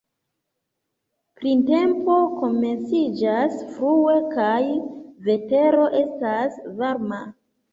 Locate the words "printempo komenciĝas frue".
1.41-4.17